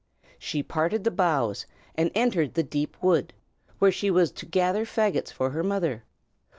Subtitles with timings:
[0.39, 3.33] She parted the boughs, and entered the deep wood,
[3.77, 6.05] where she was to gather faggots for her mother.